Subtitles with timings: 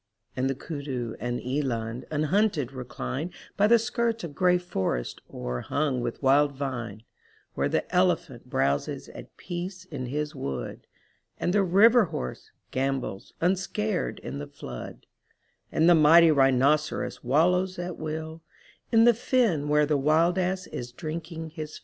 [0.35, 6.23] And the kudu and eland unhunted recline By the skirts of gray forest o'erhung with
[6.23, 7.03] wild vine;
[7.53, 10.87] Where the elephant browses at peace in his wood.
[11.39, 15.05] And the river horse gambols unscared in the flood,
[15.71, 18.41] And the mighty rhinoceros wallows at will
[18.91, 21.79] In the fen where the wild ass is drinking his fill.